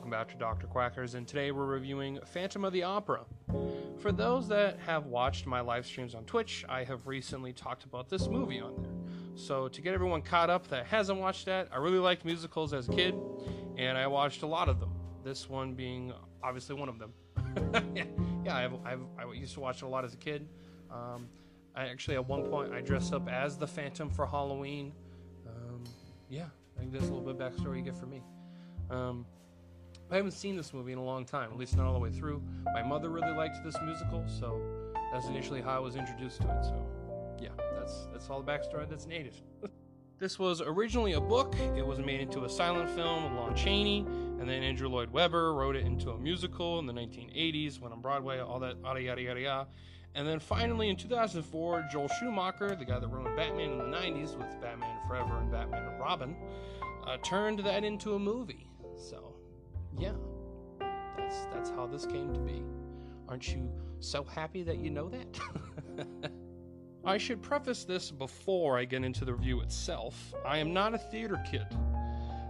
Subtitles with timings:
[0.00, 0.66] welcome back to Dr.
[0.66, 3.20] Quackers, and today we're reviewing Phantom of the Opera.
[3.98, 8.08] For those that have watched my live streams on Twitch, I have recently talked about
[8.08, 9.36] this movie on there.
[9.36, 12.88] So, to get everyone caught up that hasn't watched that, I really liked musicals as
[12.88, 13.14] a kid,
[13.76, 14.90] and I watched a lot of them.
[15.22, 17.12] This one being obviously one of them.
[18.46, 20.48] yeah, I've, I've, i used to watch it a lot as a kid.
[20.90, 21.28] Um,
[21.76, 24.94] I actually, at one point, I dressed up as the Phantom for Halloween.
[25.46, 25.84] Um,
[26.30, 28.22] yeah, I think that's a little bit of backstory you get from me.
[28.88, 29.26] Um,
[30.10, 32.10] I haven't seen this movie in a long time, at least not all the way
[32.10, 32.42] through.
[32.74, 34.60] My mother really liked this musical, so
[35.12, 36.64] that's initially how I was introduced to it.
[36.64, 36.84] So,
[37.40, 39.34] yeah, that's that's all the backstory that's needed.
[40.18, 41.54] this was originally a book.
[41.76, 44.00] It was made into a silent film with Lon Chaney,
[44.40, 48.00] and then Andrew Lloyd Webber wrote it into a musical in the 1980s, went on
[48.00, 49.68] Broadway, all that yada yada yada yada.
[50.16, 54.36] And then finally in 2004, Joel Schumacher, the guy that wrote Batman in the 90s
[54.36, 56.34] with Batman Forever and Batman and Robin,
[57.06, 58.66] uh, turned that into a movie.
[58.96, 59.29] So,
[59.98, 60.12] yeah,
[61.16, 62.62] that's that's how this came to be.
[63.28, 66.06] Aren't you so happy that you know that?
[67.04, 70.34] I should preface this before I get into the review itself.
[70.44, 71.66] I am not a theater kid.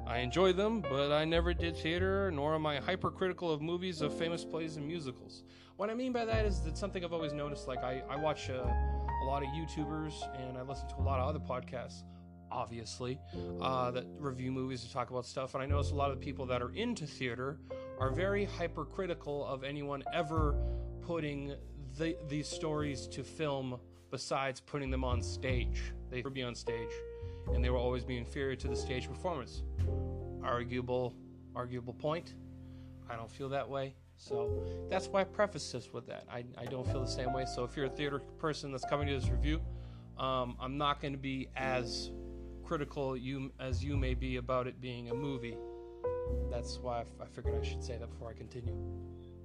[0.06, 4.12] I enjoy them, but I never did theater, nor am I hypercritical of movies of
[4.12, 5.44] famous plays and musicals.
[5.76, 7.68] What I mean by that is that something I've always noticed.
[7.68, 11.20] Like I, I watch uh, a lot of YouTubers and I listen to a lot
[11.20, 12.02] of other podcasts
[12.50, 13.18] obviously,
[13.60, 15.54] uh, that review movies and talk about stuff.
[15.54, 17.58] And I notice a lot of people that are into theater
[17.98, 20.56] are very hypercritical of anyone ever
[21.02, 21.54] putting
[21.98, 23.78] the, these stories to film
[24.10, 25.80] besides putting them on stage.
[26.10, 26.90] They would be on stage,
[27.54, 29.62] and they will always be inferior to the stage performance.
[30.42, 31.14] Arguable,
[31.54, 32.34] arguable point.
[33.08, 33.94] I don't feel that way.
[34.16, 36.24] So that's why I preface this with that.
[36.30, 37.46] I, I don't feel the same way.
[37.46, 39.60] So if you're a theater person that's coming to this review,
[40.18, 42.10] um, I'm not going to be as
[42.70, 45.56] critical you as you may be about it being a movie.
[46.52, 48.76] That's why I figured I should say that before I continue.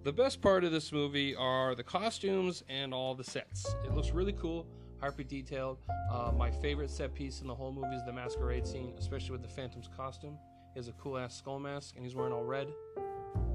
[0.03, 3.65] The best part of this movie are the costumes and all the sets.
[3.83, 4.67] It looks really cool,
[5.01, 5.79] hyper detailed.
[6.11, 9.41] Uh, my favorite set piece in the whole movie is the masquerade scene, especially with
[9.41, 10.37] the Phantom's costume.
[10.75, 12.67] He has a cool ass skull mask and he's wearing all red.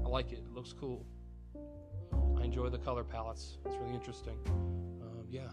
[0.03, 0.39] I like it.
[0.39, 1.05] It looks cool.
[2.37, 3.57] I enjoy the color palettes.
[3.65, 4.35] It's really interesting.
[5.01, 5.47] Um, yeah.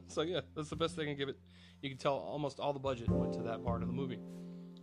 [0.08, 1.38] so yeah, that's the best thing I can give it.
[1.80, 4.18] You can tell almost all the budget went to that part of the movie.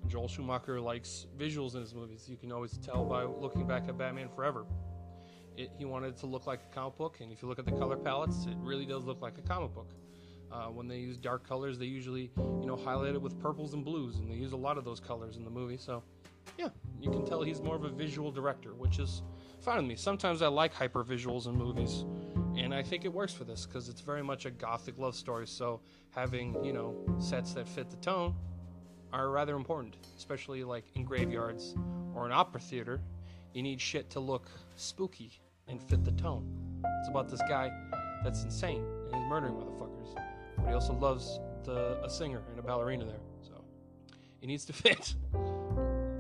[0.08, 2.28] Joel Schumacher likes visuals in his movies.
[2.28, 4.66] You can always tell by looking back at Batman Forever.
[5.56, 7.66] It, he wanted it to look like a comic book, and if you look at
[7.66, 9.94] the color palettes, it really does look like a comic book.
[10.52, 13.86] Uh, when they use dark colors, they usually, you know, highlight it with purples and
[13.86, 15.78] blues, and they use a lot of those colors in the movie.
[15.78, 16.02] So,
[16.58, 19.22] yeah, you can tell he's more of a visual director, which is
[19.62, 19.96] fine with me.
[19.96, 22.04] Sometimes I like hyper visuals in movies,
[22.58, 25.48] and I think it works for this because it's very much a gothic love story.
[25.48, 28.36] So having you know sets that fit the tone
[29.12, 31.76] are rather important, especially like in graveyards
[32.14, 33.02] or an opera theater.
[33.54, 35.32] You need shit to look spooky
[35.68, 36.46] and fit the tone.
[37.00, 37.72] It's about this guy
[38.24, 40.16] that's insane and he's murdering motherfuckers,
[40.58, 43.64] but he also loves the a singer and a ballerina there, so
[44.42, 45.16] it needs to fit.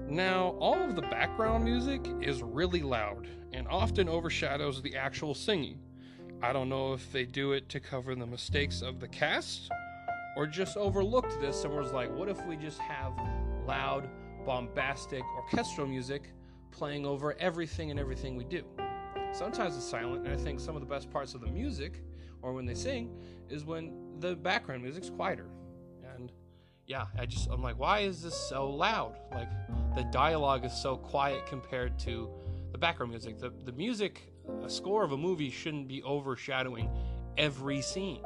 [0.07, 5.79] Now, all of the background music is really loud and often overshadows the actual singing.
[6.41, 9.69] I don't know if they do it to cover the mistakes of the cast
[10.37, 13.11] or just overlooked this and was like, what if we just have
[13.67, 14.09] loud,
[14.45, 16.31] bombastic orchestral music
[16.71, 18.63] playing over everything and everything we do?
[19.33, 22.01] Sometimes it's silent, and I think some of the best parts of the music,
[22.41, 23.11] or when they sing,
[23.49, 25.49] is when the background music's quieter
[26.15, 26.31] And
[26.87, 29.17] yeah, I just I'm like, why is this so loud?
[29.31, 29.49] Like
[29.93, 32.29] the dialogue is so quiet compared to
[32.79, 33.39] background music.
[33.39, 36.89] The the music, a score of a movie shouldn't be overshadowing
[37.37, 38.21] every scene.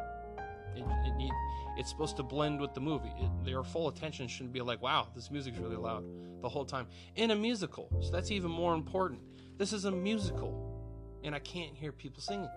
[0.76, 1.32] It, it need,
[1.78, 3.14] it's supposed to blend with the movie.
[3.20, 6.04] It, their full attention shouldn't be like, wow, this music's really loud
[6.42, 6.88] the whole time.
[7.16, 9.22] In a musical, so that's even more important.
[9.58, 10.82] This is a musical,
[11.24, 12.50] and I can't hear people singing.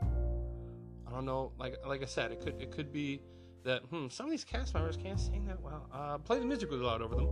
[1.06, 1.52] I don't know.
[1.58, 3.20] Like like I said, it could it could be
[3.64, 5.88] that hmm, some of these cast members can't sing that well.
[5.92, 7.28] Uh, play the music really loud over them,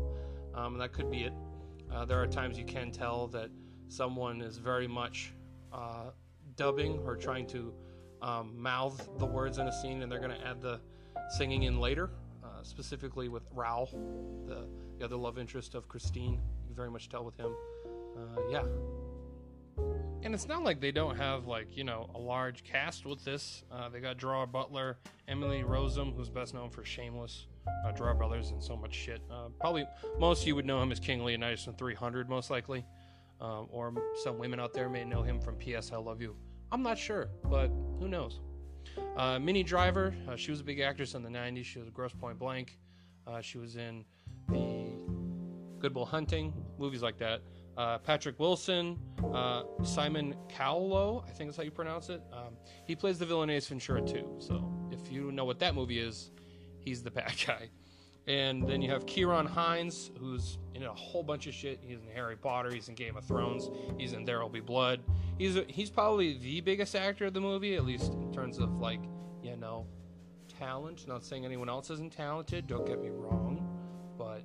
[0.54, 1.32] um, and that could be it.
[1.92, 3.50] Uh, there are times you can tell that
[3.88, 5.32] someone is very much
[5.72, 6.10] uh,
[6.56, 7.72] dubbing or trying to
[8.22, 10.80] um, mouth the words in a scene, and they're going to add the
[11.36, 12.10] singing in later.
[12.42, 13.88] Uh, specifically with Raoul,
[14.46, 14.66] the,
[14.98, 17.54] the other love interest of Christine, you very much tell with him.
[18.16, 18.62] Uh, yeah,
[20.24, 23.62] and it's not like they don't have like you know a large cast with this.
[23.70, 24.96] Uh, they got Gerard Butler,
[25.28, 27.46] Emily Rossum, who's best known for Shameless,
[27.86, 29.20] uh, Gerard Brothers, and so much shit.
[29.30, 29.86] Uh, probably
[30.18, 32.84] most you would know him as King Leonidas in 300, most likely,
[33.40, 33.92] um, or
[34.22, 35.92] some women out there may know him from P.S.
[35.92, 36.36] I Love You.
[36.72, 38.40] I'm not sure, but who knows?
[39.16, 41.64] Uh, Minnie Driver, uh, she was a big actress in the 90s.
[41.64, 42.78] She was Grosse Pointe Blank.
[43.26, 44.04] Uh, she was in
[44.48, 44.92] the
[45.78, 47.42] Good Will Hunting, movies like that.
[47.76, 48.98] Uh, Patrick Wilson,
[49.34, 52.22] uh, Simon Cowell, I think that's how you pronounce it.
[52.32, 54.28] Um, he plays the villain Ace Ventura too.
[54.38, 56.30] So if you know what that movie is,
[56.78, 57.70] he's the bad guy.
[58.26, 61.80] And then you have Ciarán Hines, who's in a whole bunch of shit.
[61.82, 62.72] He's in Harry Potter.
[62.72, 63.70] He's in Game of Thrones.
[63.98, 65.00] He's in There Will Be Blood.
[65.38, 68.80] He's a, he's probably the biggest actor of the movie, at least in terms of
[68.80, 69.00] like
[69.42, 69.86] you know
[70.58, 71.06] talent.
[71.08, 72.66] Not saying anyone else isn't talented.
[72.66, 73.66] Don't get me wrong,
[74.18, 74.42] but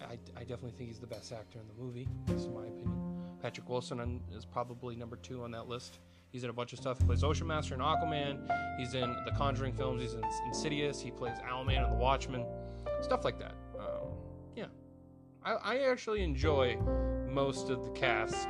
[0.00, 2.08] I, I definitely think he's the best actor in the movie.
[2.26, 2.96] That's my opinion.
[3.42, 5.98] Patrick Wilson is probably number two on that list.
[6.30, 6.98] He's in a bunch of stuff.
[6.98, 8.38] He plays Ocean Master in Aquaman.
[8.78, 10.02] He's in the Conjuring films.
[10.02, 11.00] He's in Insidious.
[11.00, 12.44] He plays Owlman in The Watchmen
[13.02, 13.54] stuff like that.
[13.78, 14.08] Um,
[14.54, 14.66] yeah,
[15.42, 16.76] I, I actually enjoy
[17.28, 18.48] most of the cast,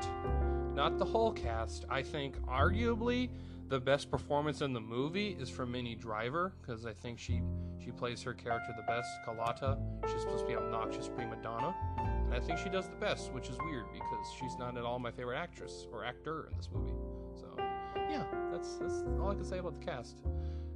[0.74, 1.84] not the whole cast.
[1.88, 3.30] I think arguably
[3.68, 7.42] the best performance in the movie is from Minnie Driver because I think she
[7.82, 9.08] she plays her character the best.
[9.24, 9.78] Carlotta,
[10.10, 13.48] she's supposed to be obnoxious prima donna, and I think she does the best, which
[13.48, 16.92] is weird because she's not at all my favorite actress or actor in this movie.
[17.36, 17.54] So
[17.96, 20.22] yeah, that's that's all I can say about the cast.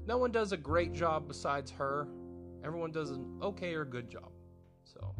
[0.06, 2.06] No one does a great job besides her.
[2.64, 4.31] Everyone does an okay or good job.
[4.84, 5.12] So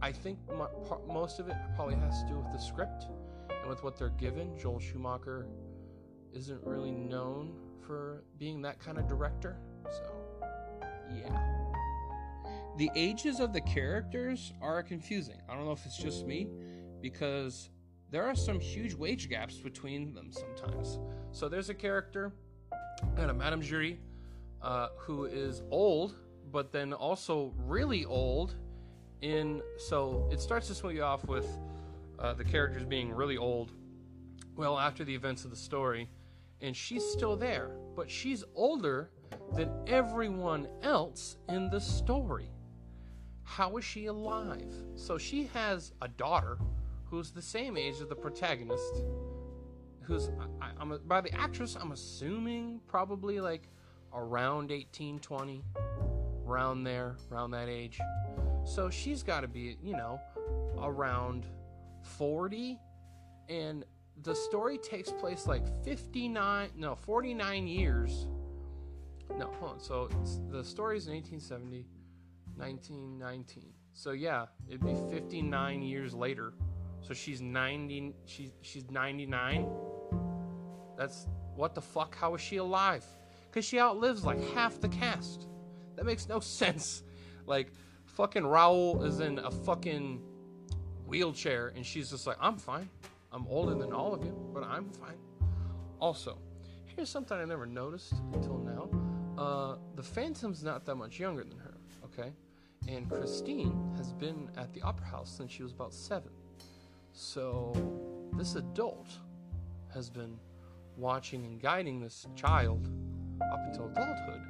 [0.00, 0.66] I think my,
[1.12, 3.06] most of it probably has to do with the script
[3.50, 4.56] and with what they're given.
[4.58, 5.48] Joel Schumacher
[6.32, 7.54] isn't really known
[7.86, 9.58] for being that kind of director.
[9.90, 10.12] So
[11.14, 11.64] yeah.
[12.76, 15.40] The ages of the characters are confusing.
[15.48, 16.48] I don't know if it's just me
[17.00, 17.70] because
[18.10, 21.00] there are some huge wage gaps between them sometimes.
[21.32, 22.32] So there's a character,
[23.16, 23.98] and a Madame Giry,
[24.62, 26.14] uh, who is old
[26.50, 28.56] but then also really old.
[29.20, 31.46] In so it starts this movie off with
[32.18, 33.72] uh, the characters being really old.
[34.56, 36.08] Well, after the events of the story,
[36.60, 39.10] and she's still there, but she's older
[39.54, 42.50] than everyone else in the story.
[43.44, 44.72] How is she alive?
[44.96, 46.58] So she has a daughter
[47.04, 49.02] who's the same age as the protagonist,
[50.02, 50.30] who's
[50.60, 53.68] I, am by the actress I'm assuming probably like
[54.12, 55.64] around 18, 20
[56.46, 57.98] around there, around that age.
[58.64, 60.20] So she's got to be, you know,
[60.80, 61.46] around
[62.02, 62.78] 40.
[63.48, 63.84] And
[64.22, 68.26] the story takes place like 59, no, 49 years.
[69.36, 69.80] No, hold on.
[69.80, 70.08] So
[70.50, 71.86] the story is in 1870,
[72.56, 73.72] 1919.
[73.92, 76.52] So yeah, it'd be 59 years later.
[77.00, 79.68] So she's 90, she's, she's 99.
[80.96, 82.16] That's, what the fuck?
[82.16, 83.04] How is she alive?
[83.50, 85.46] Because she outlives like half the cast.
[85.96, 87.02] That makes no sense.
[87.46, 87.72] Like,
[88.18, 90.20] fucking Raoul is in a fucking
[91.06, 92.90] wheelchair and she's just like, I'm fine.
[93.30, 95.18] I'm older than all of you, but I'm fine.
[96.00, 96.36] Also,
[96.84, 98.90] here's something I never noticed until now.
[99.40, 101.74] Uh, the Phantom's not that much younger than her,
[102.06, 102.32] okay?
[102.88, 106.32] And Christine has been at the Opera House since she was about seven.
[107.12, 107.72] So,
[108.36, 109.10] this adult
[109.94, 110.40] has been
[110.96, 112.88] watching and guiding this child
[113.52, 114.40] up until adulthood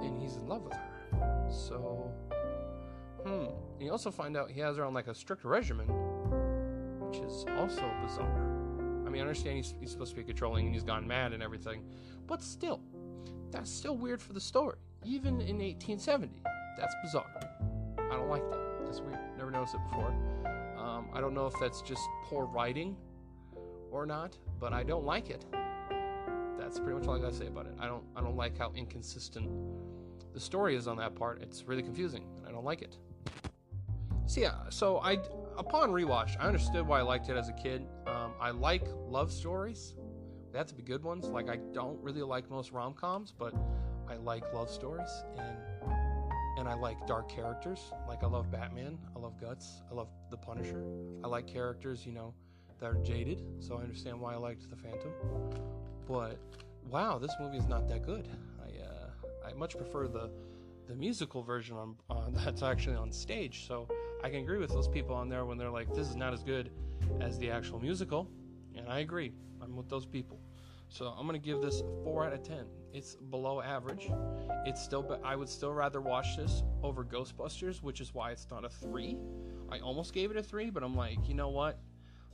[0.00, 0.95] and he's in love with her.
[1.50, 2.10] So,
[3.24, 3.46] hmm.
[3.80, 5.86] You also find out he has her on like a strict regimen,
[7.00, 8.42] which is also bizarre.
[9.06, 11.42] I mean, I understand he's, he's supposed to be controlling and he's gone mad and
[11.42, 11.84] everything,
[12.26, 12.80] but still,
[13.50, 14.76] that's still weird for the story.
[15.04, 16.42] Even in 1870,
[16.78, 17.40] that's bizarre.
[17.98, 18.58] I don't like that.
[18.84, 19.18] That's weird.
[19.36, 20.14] Never noticed it before.
[20.78, 22.96] Um, I don't know if that's just poor writing
[23.90, 25.44] or not, but I don't like it
[26.66, 27.74] that's pretty much all I gotta say about it.
[27.78, 29.48] I don't I don't like how inconsistent
[30.36, 31.40] the story is on that part.
[31.40, 32.98] It's really confusing, and I don't like it.
[34.26, 35.12] So yeah, so I
[35.56, 37.86] upon rewatch, I understood why I liked it as a kid.
[38.06, 39.94] Um, I like love stories.
[40.52, 41.24] They have to be good ones.
[41.24, 43.54] Like I don't really like most rom coms, but
[44.10, 45.56] I like love stories and
[46.58, 47.80] and I like dark characters.
[48.06, 48.98] Like I love Batman.
[49.16, 49.80] I love Guts.
[49.90, 50.84] I love The Punisher.
[51.24, 52.34] I like characters, you know,
[52.78, 53.42] that are jaded.
[53.60, 55.12] So I understand why I liked The Phantom.
[56.06, 56.38] But
[56.90, 58.28] wow, this movie is not that good.
[59.46, 60.30] I much prefer the
[60.86, 63.66] the musical version on, on that's actually on stage.
[63.66, 63.88] So
[64.22, 66.42] I can agree with those people on there when they're like, this is not as
[66.42, 66.70] good
[67.20, 68.28] as the actual musical,
[68.74, 69.32] and I agree.
[69.60, 70.38] I'm with those people.
[70.88, 72.66] So I'm gonna give this four out of ten.
[72.92, 74.10] It's below average.
[74.64, 78.46] It's still, but I would still rather watch this over Ghostbusters, which is why it's
[78.50, 79.18] not a three.
[79.70, 81.78] I almost gave it a three, but I'm like, you know what?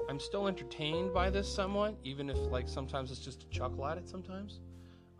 [0.09, 3.99] I'm still entertained by this somewhat, even if like sometimes it's just a chuckle at
[3.99, 4.61] it sometimes.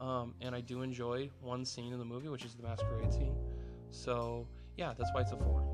[0.03, 3.37] Um, and I do enjoy one scene in the movie, which is the masquerade scene.
[3.91, 5.65] So yeah, that's why it's a four.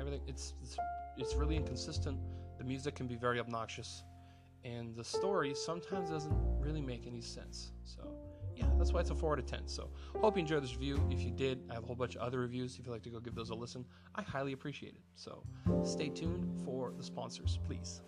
[0.00, 0.76] Everything it's it's,
[1.18, 2.18] it's really inconsistent.
[2.56, 4.02] The music can be very obnoxious,
[4.64, 7.72] and the story sometimes doesn't really make any sense.
[7.84, 8.00] So
[8.56, 9.66] yeah, that's why it's a 4 out of 10.
[9.66, 11.04] So, hope you enjoyed this review.
[11.10, 12.78] If you did, I have a whole bunch of other reviews.
[12.78, 15.00] If you'd like to go give those a listen, I highly appreciate it.
[15.16, 15.42] So,
[15.82, 18.00] stay tuned for the sponsors, please.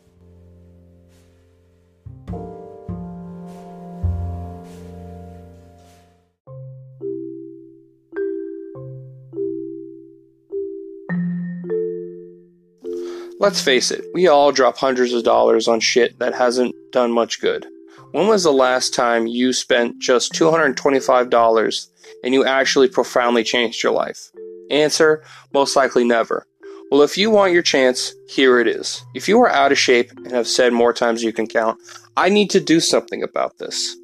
[13.39, 17.41] Let's face it, we all drop hundreds of dollars on shit that hasn't done much
[17.41, 17.67] good.
[18.13, 21.89] When was the last time you spent just $225
[22.25, 24.31] and you actually profoundly changed your life?
[24.71, 26.47] Answer, most likely never.
[26.91, 29.05] Well, if you want your chance, here it is.
[29.15, 31.79] If you are out of shape and have said more times you can count,
[32.17, 33.97] I need to do something about this.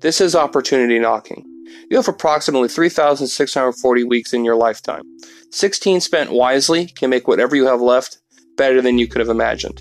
[0.00, 1.44] This is opportunity knocking.
[1.90, 5.02] You have approximately 3,640 weeks in your lifetime.
[5.50, 8.19] 16 spent wisely can make whatever you have left
[8.56, 9.80] better than you could have imagined.